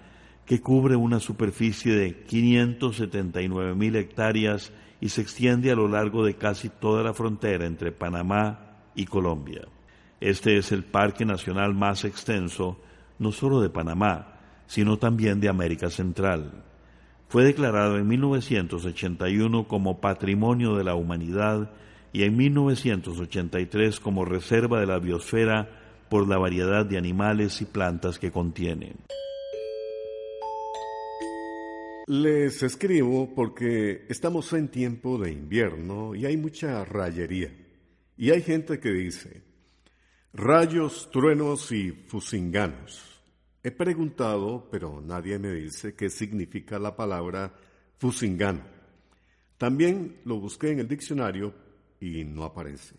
que 0.46 0.62
cubre 0.62 0.96
una 0.96 1.20
superficie 1.20 1.94
de 1.94 2.24
579 2.24 3.74
mil 3.74 3.94
hectáreas 3.96 4.72
y 5.02 5.10
se 5.10 5.20
extiende 5.20 5.70
a 5.70 5.76
lo 5.76 5.86
largo 5.86 6.24
de 6.24 6.36
casi 6.36 6.70
toda 6.70 7.02
la 7.02 7.12
frontera 7.12 7.66
entre 7.66 7.92
Panamá 7.92 8.78
y 8.94 9.04
Colombia. 9.04 9.68
Este 10.24 10.56
es 10.56 10.72
el 10.72 10.84
parque 10.84 11.26
nacional 11.26 11.74
más 11.74 12.06
extenso, 12.06 12.80
no 13.18 13.30
solo 13.30 13.60
de 13.60 13.68
Panamá, 13.68 14.38
sino 14.66 14.98
también 14.98 15.38
de 15.38 15.50
América 15.50 15.90
Central. 15.90 16.64
Fue 17.28 17.44
declarado 17.44 17.98
en 17.98 18.08
1981 18.08 19.68
como 19.68 20.00
Patrimonio 20.00 20.76
de 20.76 20.84
la 20.84 20.94
Humanidad 20.94 21.72
y 22.14 22.22
en 22.22 22.38
1983 22.38 24.00
como 24.00 24.24
Reserva 24.24 24.80
de 24.80 24.86
la 24.86 24.98
Biosfera 24.98 25.68
por 26.08 26.26
la 26.26 26.38
variedad 26.38 26.86
de 26.86 26.96
animales 26.96 27.60
y 27.60 27.66
plantas 27.66 28.18
que 28.18 28.32
contiene. 28.32 28.94
Les 32.06 32.62
escribo 32.62 33.34
porque 33.34 34.06
estamos 34.08 34.50
en 34.54 34.68
tiempo 34.68 35.18
de 35.18 35.32
invierno 35.32 36.14
y 36.14 36.24
hay 36.24 36.38
mucha 36.38 36.82
rayería. 36.86 37.52
Y 38.16 38.30
hay 38.30 38.40
gente 38.40 38.80
que 38.80 38.90
dice, 38.90 39.53
Rayos, 40.36 41.08
truenos 41.12 41.70
y 41.70 41.92
fusinganos. 41.92 43.22
He 43.62 43.70
preguntado, 43.70 44.68
pero 44.68 45.00
nadie 45.00 45.38
me 45.38 45.52
dice 45.52 45.94
qué 45.94 46.10
significa 46.10 46.76
la 46.80 46.96
palabra 46.96 47.54
fusingano. 47.98 48.62
También 49.56 50.22
lo 50.24 50.40
busqué 50.40 50.72
en 50.72 50.80
el 50.80 50.88
diccionario 50.88 51.54
y 52.00 52.24
no 52.24 52.42
aparece. 52.42 52.96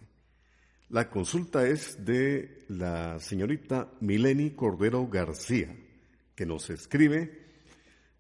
La 0.88 1.10
consulta 1.10 1.68
es 1.68 2.06
de 2.06 2.64
la 2.70 3.20
señorita 3.20 3.92
Mileni 4.00 4.52
Cordero 4.52 5.06
García, 5.10 5.76
que 6.34 6.46
nos 6.46 6.70
escribe 6.70 7.48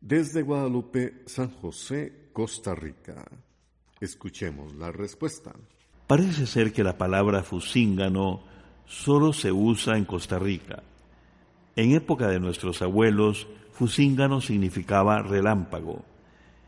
desde 0.02 0.42
Guadalupe, 0.42 1.22
San 1.26 1.52
José, 1.52 2.28
Costa 2.34 2.76
Rica. 2.76 3.24
Escuchemos 4.02 4.76
la 4.76 4.92
respuesta. 4.92 5.54
Parece 6.06 6.46
ser 6.46 6.74
que 6.74 6.84
la 6.84 6.98
palabra 6.98 7.44
fusíngano 7.44 8.55
solo 8.88 9.34
se 9.34 9.52
usa 9.52 9.98
en 9.98 10.06
Costa 10.06 10.40
Rica. 10.40 10.84
En 11.76 11.94
época 11.94 12.28
de 12.28 12.40
nuestros 12.40 12.82
abuelos, 12.82 13.48
fusíngano 13.74 14.42
significaba 14.42 15.22
relámpago. 15.22 16.06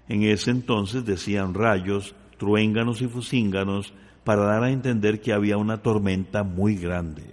En 0.10 0.24
ese 0.24 0.52
entonces 0.52 1.06
decían 1.06 1.54
rayos, 1.54 2.16
truénganos 2.38 3.02
y 3.02 3.08
fusínganos 3.08 3.94
para 4.24 4.44
dar 4.44 4.64
a 4.64 4.72
entender 4.72 5.22
que 5.22 5.34
había 5.34 5.58
una 5.58 5.82
tormenta 5.82 6.44
muy 6.44 6.76
grande. 6.76 7.24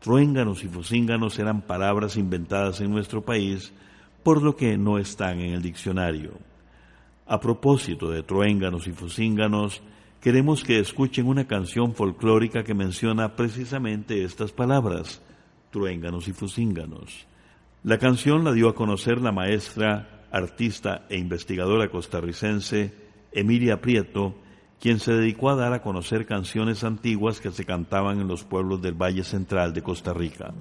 Truénganos 0.00 0.62
y 0.62 0.68
fusínganos 0.68 1.38
eran 1.38 1.62
palabras 1.62 2.16
inventadas 2.16 2.80
en 2.80 2.90
nuestro 2.90 3.22
país, 3.22 3.72
por 4.22 4.42
lo 4.42 4.54
que 4.54 4.76
no 4.78 4.98
están 4.98 5.40
en 5.40 5.54
el 5.54 5.62
diccionario. 5.62 6.32
A 7.26 7.40
propósito 7.40 8.10
de 8.10 8.22
truénganos 8.22 8.86
y 8.86 8.92
fusínganos, 8.92 9.82
queremos 10.24 10.64
que 10.64 10.78
escuchen 10.78 11.26
una 11.26 11.46
canción 11.46 11.94
folclórica 11.94 12.64
que 12.64 12.72
menciona 12.72 13.36
precisamente 13.36 14.24
estas 14.24 14.52
palabras, 14.52 15.20
truénganos 15.70 16.28
y 16.28 16.32
fusínganos. 16.32 17.26
La 17.82 17.98
canción 17.98 18.42
la 18.42 18.52
dio 18.52 18.70
a 18.70 18.74
conocer 18.74 19.20
la 19.20 19.32
maestra, 19.32 20.24
artista 20.32 21.04
e 21.10 21.18
investigadora 21.18 21.90
costarricense 21.90 22.94
Emilia 23.32 23.82
Prieto, 23.82 24.34
quien 24.80 24.98
se 24.98 25.12
dedicó 25.12 25.50
a 25.50 25.56
dar 25.56 25.74
a 25.74 25.82
conocer 25.82 26.24
canciones 26.24 26.84
antiguas 26.84 27.38
que 27.38 27.50
se 27.50 27.66
cantaban 27.66 28.18
en 28.18 28.26
los 28.26 28.44
pueblos 28.44 28.80
del 28.80 28.94
Valle 28.94 29.24
Central 29.24 29.74
de 29.74 29.82
Costa 29.82 30.14
Rica. 30.14 30.54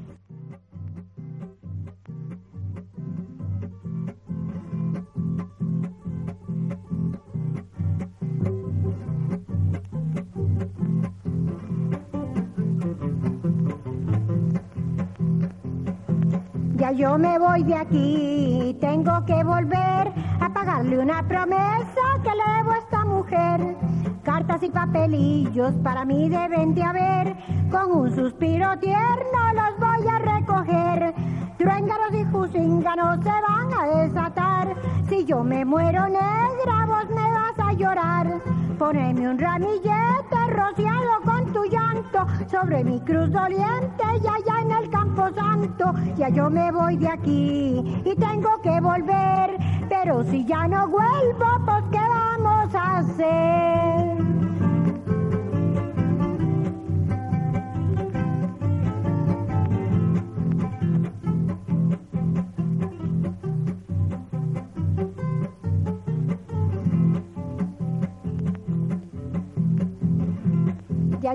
De 17.65 17.75
aquí, 17.75 18.77
tengo 18.81 19.25
que 19.25 19.43
volver 19.43 20.11
a 20.41 20.49
pagarle 20.53 20.99
una 20.99 21.23
promesa 21.23 22.01
que 22.21 22.29
le 22.29 22.57
debo 22.57 22.71
a 22.71 22.77
esta 22.77 23.05
mujer. 23.05 23.75
Cartas 24.23 24.63
y 24.63 24.69
papelillos 24.69 25.73
para 25.83 26.03
mí 26.03 26.29
deben 26.29 26.75
de 26.75 26.83
haber, 26.83 27.35
con 27.71 27.91
un 27.91 28.15
suspiro 28.15 28.77
tierno 28.79 29.53
los 29.53 29.79
voy 29.79 30.07
a 30.07 30.19
recoger. 30.19 31.13
Truénganos 31.57 32.13
y 32.13 32.25
jusínganos 32.25 33.23
se 33.23 33.29
van 33.29 33.73
a 33.73 33.87
desatar, 33.97 34.75
si 35.07 35.23
yo 35.23 35.43
me 35.43 35.63
muero 35.63 36.07
negra 36.09 36.85
vos 36.85 37.09
me 37.09 37.31
vas 37.31 37.59
a 37.59 37.73
llorar. 37.73 38.41
Poneme 38.77 39.29
un 39.29 39.37
ramillete 39.37 40.35
rociado 40.49 41.21
con 41.23 41.53
tu 41.53 41.63
llanto 41.65 42.25
sobre 42.49 42.83
mi 42.83 42.99
cruz 43.01 43.31
doliente 43.31 44.03
y 44.21 44.27
allá 44.27 44.61
en 44.61 44.71
el 44.71 44.89
campo 44.89 45.29
santo. 45.33 45.93
Ya 46.17 46.29
yo 46.29 46.49
me 46.49 46.71
voy 46.71 46.97
de 46.97 47.07
aquí 47.07 48.01
y 48.03 48.15
tengo 48.15 48.61
que 48.61 48.79
volver, 48.81 49.57
pero 49.89 50.23
si 50.23 50.45
ya 50.45 50.67
no 50.67 50.87
vuelvo, 50.87 51.45
pues 51.65 51.83
¿qué 51.91 51.99
vamos 51.99 52.75
a 52.75 52.97
hacer? 52.97 54.22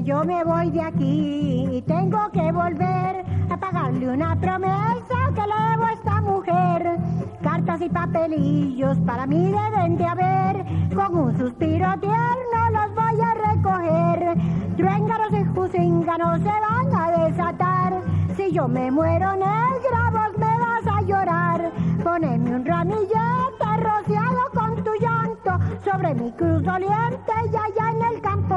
Yo 0.05 0.25
me 0.25 0.45
voy 0.45 0.71
de 0.71 0.83
aquí 0.83 1.67
y 1.73 1.83
tengo 1.83 2.31
que 2.31 2.53
volver 2.53 3.25
a 3.51 3.57
pagarle 3.57 4.09
una 4.09 4.37
promesa 4.37 5.19
que 5.35 5.41
le 5.41 5.71
debo 5.71 5.85
a 5.85 5.93
esta 5.93 6.21
mujer. 6.21 6.99
Cartas 7.43 7.81
y 7.81 7.89
papelillos 7.89 8.99
para 8.99 9.27
mí 9.27 9.53
deben 9.53 9.97
de 9.97 10.05
haber, 10.05 10.65
con 10.95 11.17
un 11.17 11.39
suspiro 11.39 11.95
tierno 12.01 12.71
los 12.73 12.95
voy 12.95 13.21
a 13.21 13.53
recoger. 13.53 14.37
Truénganos 14.77 15.33
y 15.33 15.45
jusínganos 15.55 16.41
se 16.41 16.49
van 16.49 16.95
a 16.95 17.27
desatar, 17.27 18.03
si 18.37 18.53
yo 18.53 18.69
me 18.69 18.91
muero 18.91 19.33
negra 19.33 20.11
vos 20.13 20.39
me 20.39 20.59
vas 20.59 20.87
a 20.87 21.03
llorar. 21.03 21.73
Poneme 22.05 22.57
un 22.57 22.65
ramillete 22.65 23.77
rociado 23.79 24.39
con 24.55 24.85
tu 24.85 24.91
llanto 25.01 25.59
sobre 25.85 26.15
mi 26.15 26.31
cruz 26.33 26.63
doliente 26.63 27.33
y 27.53 27.57
allá 27.57 27.91
en 27.91 27.98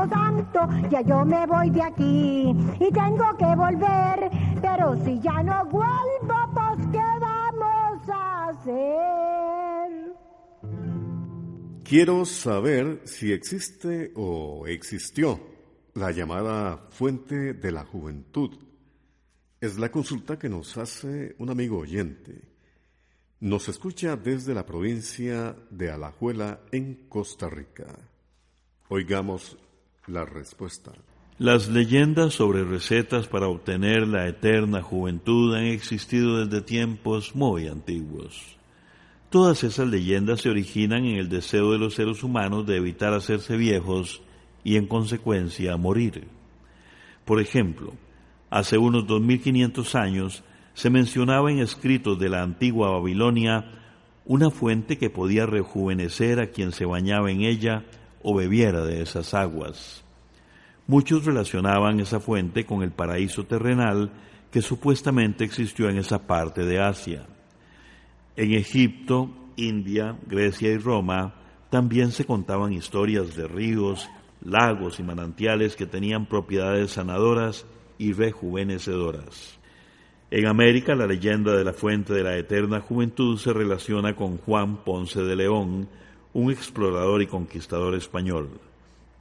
campo 0.09 0.15
santo. 0.15 0.89
Ya 0.89 1.01
yo 1.01 1.25
me 1.25 1.45
voy 1.45 1.69
de 1.69 1.81
aquí 1.81 2.55
y 2.79 2.91
tengo 2.91 3.37
que 3.37 3.55
volver, 3.55 4.31
pero 4.61 4.95
si 5.03 5.19
ya 5.19 5.43
no 5.43 5.65
vuelvo, 5.65 6.53
pues 6.53 6.87
¿qué 6.91 7.19
vamos 7.19 7.81
hacer. 8.49 9.01
Quiero 11.83 12.25
saber 12.25 13.01
si 13.05 13.33
existe 13.33 14.13
o 14.15 14.65
existió 14.67 15.39
la 15.93 16.11
llamada 16.11 16.87
fuente 16.89 17.53
de 17.53 17.71
la 17.71 17.83
juventud. 17.83 18.57
Es 19.59 19.77
la 19.77 19.91
consulta 19.91 20.39
que 20.39 20.49
nos 20.49 20.77
hace 20.77 21.35
un 21.37 21.49
amigo 21.49 21.79
oyente. 21.79 22.49
Nos 23.41 23.67
escucha 23.69 24.15
desde 24.15 24.53
la 24.53 24.65
provincia 24.65 25.55
de 25.69 25.91
Alajuela 25.91 26.61
en 26.71 27.07
Costa 27.09 27.49
Rica. 27.49 27.87
Oigamos 28.87 29.57
la 30.07 30.25
respuesta. 30.25 30.91
Las 31.37 31.69
leyendas 31.69 32.33
sobre 32.33 32.63
recetas 32.63 33.27
para 33.27 33.47
obtener 33.47 34.07
la 34.07 34.27
eterna 34.27 34.81
juventud 34.81 35.55
han 35.55 35.65
existido 35.65 36.45
desde 36.45 36.61
tiempos 36.61 37.35
muy 37.35 37.67
antiguos. 37.67 38.57
Todas 39.29 39.63
esas 39.63 39.87
leyendas 39.87 40.41
se 40.41 40.49
originan 40.49 41.05
en 41.05 41.17
el 41.17 41.29
deseo 41.29 41.71
de 41.71 41.79
los 41.79 41.95
seres 41.95 42.21
humanos 42.21 42.67
de 42.67 42.77
evitar 42.77 43.13
hacerse 43.13 43.55
viejos 43.57 44.21
y 44.63 44.75
en 44.75 44.87
consecuencia 44.87 45.77
morir. 45.77 46.27
Por 47.25 47.39
ejemplo, 47.39 47.93
hace 48.49 48.77
unos 48.77 49.07
2500 49.07 49.95
años 49.95 50.43
se 50.73 50.89
mencionaba 50.89 51.51
en 51.51 51.59
escritos 51.59 52.19
de 52.19 52.29
la 52.29 52.43
antigua 52.43 52.91
Babilonia 52.91 53.65
una 54.25 54.49
fuente 54.49 54.97
que 54.97 55.09
podía 55.09 55.45
rejuvenecer 55.45 56.39
a 56.39 56.47
quien 56.47 56.71
se 56.71 56.85
bañaba 56.85 57.31
en 57.31 57.41
ella 57.41 57.83
o 58.23 58.35
bebiera 58.35 58.83
de 58.85 59.01
esas 59.01 59.33
aguas. 59.33 60.03
Muchos 60.87 61.25
relacionaban 61.25 61.99
esa 61.99 62.19
fuente 62.19 62.65
con 62.65 62.83
el 62.83 62.91
paraíso 62.91 63.45
terrenal 63.45 64.11
que 64.51 64.61
supuestamente 64.61 65.43
existió 65.43 65.89
en 65.89 65.97
esa 65.97 66.27
parte 66.27 66.65
de 66.65 66.79
Asia. 66.79 67.25
En 68.35 68.53
Egipto, 68.53 69.29
India, 69.55 70.17
Grecia 70.27 70.71
y 70.71 70.77
Roma 70.77 71.35
también 71.69 72.11
se 72.11 72.25
contaban 72.25 72.73
historias 72.73 73.35
de 73.35 73.47
ríos, 73.47 74.09
lagos 74.43 74.99
y 74.99 75.03
manantiales 75.03 75.75
que 75.75 75.85
tenían 75.85 76.25
propiedades 76.25 76.91
sanadoras 76.91 77.65
y 77.97 78.13
rejuvenecedoras. 78.13 79.59
En 80.31 80.47
América 80.47 80.95
la 80.95 81.07
leyenda 81.07 81.55
de 81.55 81.63
la 81.63 81.73
fuente 81.73 82.13
de 82.13 82.23
la 82.23 82.37
eterna 82.37 82.79
juventud 82.81 83.37
se 83.37 83.53
relaciona 83.53 84.15
con 84.15 84.37
Juan 84.37 84.83
Ponce 84.83 85.21
de 85.21 85.35
León, 85.35 85.89
un 86.33 86.51
explorador 86.51 87.21
y 87.21 87.27
conquistador 87.27 87.95
español. 87.95 88.49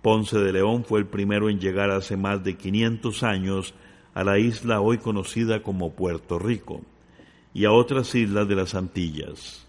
Ponce 0.03 0.39
de 0.39 0.53
León 0.53 0.85
fue 0.85 1.01
el 1.01 1.07
primero 1.07 1.51
en 1.51 1.61
llegar 1.61 1.91
hace 1.91 2.17
más 2.17 2.43
de 2.43 2.57
500 2.57 3.23
años 3.23 3.75
a 4.15 4.25
la 4.25 4.39
isla 4.39 4.81
hoy 4.81 4.99
conocida 4.99 5.63
como 5.63 5.93
Puerto 5.93 6.39
Rico 6.39 6.81
y 7.53 7.65
a 7.65 7.73
otras 7.73 8.15
islas 8.15 8.49
de 8.49 8.55
las 8.55 8.75
Antillas. 8.75 9.67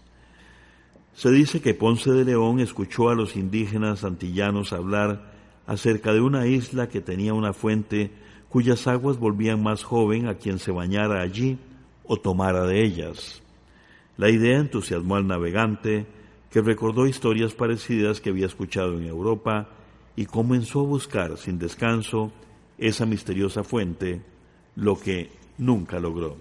Se 1.14 1.30
dice 1.30 1.60
que 1.60 1.74
Ponce 1.74 2.10
de 2.10 2.24
León 2.24 2.60
escuchó 2.60 3.10
a 3.10 3.14
los 3.14 3.36
indígenas 3.36 4.02
antillanos 4.02 4.72
hablar 4.72 5.32
acerca 5.66 6.12
de 6.12 6.20
una 6.20 6.46
isla 6.46 6.88
que 6.88 7.00
tenía 7.00 7.34
una 7.34 7.52
fuente 7.52 8.10
cuyas 8.48 8.86
aguas 8.86 9.18
volvían 9.18 9.62
más 9.62 9.82
joven 9.82 10.26
a 10.26 10.34
quien 10.34 10.58
se 10.58 10.72
bañara 10.72 11.20
allí 11.20 11.58
o 12.04 12.16
tomara 12.16 12.66
de 12.66 12.82
ellas. 12.82 13.42
La 14.16 14.30
idea 14.30 14.58
entusiasmó 14.58 15.16
al 15.16 15.26
navegante, 15.26 16.06
que 16.52 16.60
recordó 16.60 17.06
historias 17.06 17.54
parecidas 17.54 18.20
que 18.20 18.28
había 18.28 18.44
escuchado 18.44 18.98
en 18.98 19.06
Europa 19.06 19.70
y 20.14 20.26
comenzó 20.26 20.80
a 20.80 20.84
buscar 20.84 21.38
sin 21.38 21.58
descanso 21.58 22.30
esa 22.76 23.06
misteriosa 23.06 23.64
fuente, 23.64 24.20
lo 24.76 25.00
que 25.00 25.30
nunca 25.56 25.98
logró. 25.98 26.36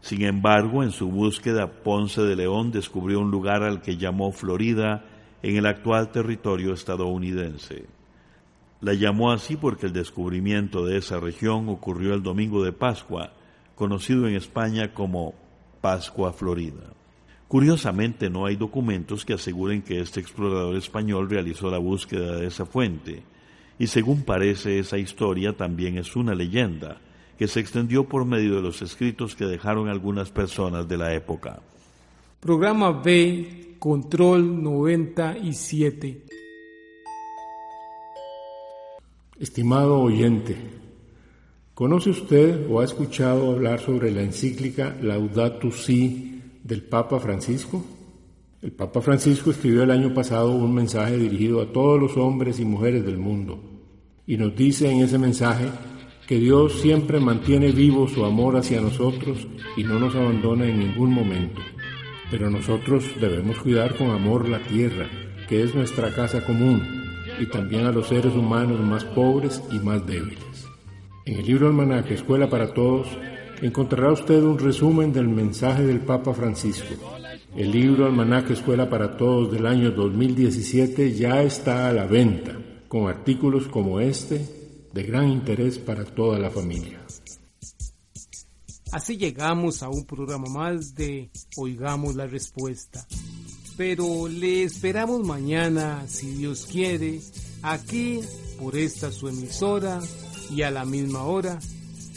Sin 0.00 0.22
embargo, 0.22 0.82
en 0.82 0.90
su 0.90 1.08
búsqueda, 1.08 1.84
Ponce 1.84 2.22
de 2.22 2.34
León 2.34 2.72
descubrió 2.72 3.20
un 3.20 3.30
lugar 3.30 3.62
al 3.62 3.82
que 3.82 3.96
llamó 3.96 4.32
Florida 4.32 5.04
en 5.44 5.56
el 5.56 5.66
actual 5.66 6.10
territorio 6.10 6.74
estadounidense. 6.74 7.86
La 8.80 8.94
llamó 8.94 9.30
así 9.30 9.56
porque 9.56 9.86
el 9.86 9.92
descubrimiento 9.92 10.84
de 10.84 10.98
esa 10.98 11.20
región 11.20 11.68
ocurrió 11.68 12.14
el 12.14 12.24
domingo 12.24 12.64
de 12.64 12.72
Pascua, 12.72 13.32
conocido 13.76 14.26
en 14.26 14.34
España 14.34 14.92
como 14.92 15.34
Pascua 15.80 16.32
Florida. 16.32 17.01
Curiosamente 17.52 18.30
no 18.30 18.46
hay 18.46 18.56
documentos 18.56 19.26
que 19.26 19.34
aseguren 19.34 19.82
que 19.82 20.00
este 20.00 20.20
explorador 20.20 20.74
español 20.74 21.28
realizó 21.28 21.70
la 21.70 21.76
búsqueda 21.76 22.36
de 22.36 22.46
esa 22.46 22.64
fuente, 22.64 23.24
y 23.78 23.88
según 23.88 24.22
parece 24.22 24.78
esa 24.78 24.96
historia 24.96 25.54
también 25.54 25.98
es 25.98 26.16
una 26.16 26.34
leyenda 26.34 26.96
que 27.38 27.46
se 27.46 27.60
extendió 27.60 28.04
por 28.04 28.24
medio 28.24 28.56
de 28.56 28.62
los 28.62 28.80
escritos 28.80 29.34
que 29.34 29.44
dejaron 29.44 29.90
algunas 29.90 30.30
personas 30.30 30.88
de 30.88 30.96
la 30.96 31.12
época. 31.12 31.60
Programa 32.40 32.90
B, 32.90 33.74
Control 33.78 34.62
97. 34.62 36.22
Estimado 39.38 40.00
oyente, 40.00 40.56
¿conoce 41.74 42.08
usted 42.08 42.66
o 42.70 42.80
ha 42.80 42.84
escuchado 42.84 43.52
hablar 43.52 43.78
sobre 43.78 44.10
la 44.10 44.22
encíclica 44.22 44.96
Laudato 45.02 45.70
Si 45.70 46.31
del 46.72 46.84
Papa 46.84 47.20
Francisco? 47.20 47.84
El 48.62 48.72
Papa 48.72 49.02
Francisco 49.02 49.50
escribió 49.50 49.82
el 49.82 49.90
año 49.90 50.14
pasado 50.14 50.52
un 50.52 50.74
mensaje 50.74 51.18
dirigido 51.18 51.60
a 51.60 51.70
todos 51.70 52.00
los 52.00 52.16
hombres 52.16 52.60
y 52.60 52.64
mujeres 52.64 53.04
del 53.04 53.18
mundo 53.18 53.62
y 54.26 54.38
nos 54.38 54.56
dice 54.56 54.90
en 54.90 55.02
ese 55.02 55.18
mensaje 55.18 55.66
que 56.26 56.38
Dios 56.38 56.72
siempre 56.80 57.20
mantiene 57.20 57.72
vivo 57.72 58.08
su 58.08 58.24
amor 58.24 58.56
hacia 58.56 58.80
nosotros 58.80 59.46
y 59.76 59.84
no 59.84 59.98
nos 59.98 60.14
abandona 60.14 60.64
en 60.64 60.78
ningún 60.78 61.12
momento. 61.12 61.60
Pero 62.30 62.48
nosotros 62.48 63.04
debemos 63.20 63.58
cuidar 63.58 63.94
con 63.94 64.08
amor 64.08 64.48
la 64.48 64.62
tierra, 64.62 65.10
que 65.50 65.62
es 65.62 65.74
nuestra 65.74 66.10
casa 66.14 66.42
común, 66.42 66.80
y 67.38 67.44
también 67.50 67.84
a 67.84 67.92
los 67.92 68.06
seres 68.06 68.32
humanos 68.32 68.80
más 68.80 69.04
pobres 69.04 69.62
y 69.70 69.78
más 69.78 70.06
débiles. 70.06 70.66
En 71.26 71.36
el 71.36 71.46
libro 71.46 71.66
Almanaque 71.66 72.14
Escuela 72.14 72.48
para 72.48 72.72
Todos 72.72 73.08
encontrará 73.62 74.12
usted 74.12 74.42
un 74.42 74.58
resumen 74.58 75.12
del 75.12 75.28
mensaje 75.28 75.84
del 75.84 76.00
Papa 76.00 76.34
Francisco. 76.34 76.94
El 77.56 77.70
libro 77.70 78.06
Almanaque 78.06 78.54
Escuela 78.54 78.90
para 78.90 79.16
Todos 79.16 79.52
del 79.52 79.66
año 79.66 79.92
2017 79.92 81.14
ya 81.14 81.42
está 81.42 81.88
a 81.88 81.92
la 81.92 82.06
venta, 82.06 82.58
con 82.88 83.08
artículos 83.08 83.68
como 83.68 84.00
este 84.00 84.44
de 84.92 85.02
gran 85.04 85.28
interés 85.30 85.78
para 85.78 86.04
toda 86.04 86.40
la 86.40 86.50
familia. 86.50 87.00
Así 88.90 89.16
llegamos 89.16 89.82
a 89.82 89.88
un 89.88 90.04
programa 90.06 90.48
más 90.50 90.94
de 90.96 91.30
Oigamos 91.56 92.16
la 92.16 92.26
Respuesta. 92.26 93.06
Pero 93.76 94.28
le 94.28 94.64
esperamos 94.64 95.24
mañana, 95.24 96.02
si 96.08 96.32
Dios 96.32 96.66
quiere, 96.70 97.20
aquí 97.62 98.20
por 98.58 98.76
esta 98.76 99.10
su 99.12 99.28
emisora 99.28 100.00
y 100.50 100.62
a 100.62 100.70
la 100.70 100.84
misma 100.84 101.22
hora 101.22 101.58